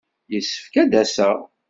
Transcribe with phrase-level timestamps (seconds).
[0.33, 1.37] Yessefk ad d-aseɣ.